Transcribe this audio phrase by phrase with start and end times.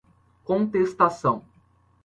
[0.45, 1.45] contestação